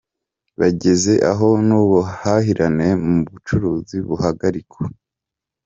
Byageze 0.57 1.13
aho 1.31 1.47
n’ubuhahirane 1.67 2.87
mu 3.03 3.15
bucuruzi 3.31 3.97
buhagarikwa. 4.07 4.83